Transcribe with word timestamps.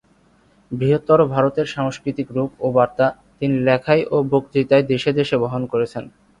বৃহত্তর 0.71 1.19
ভারতের 1.33 1.67
সাংস্কৃতিক 1.67 2.27
রূপ 2.31 2.51
ও 2.59 2.67
বার্তা 2.71 3.07
তিনি 3.39 3.55
লেখায় 3.67 4.03
ও 4.11 4.17
বক্তৃতায় 4.31 4.85
দেশে 4.91 5.11
দেশে 5.19 5.35
বহন 5.43 5.61
করেছেন। 5.71 6.03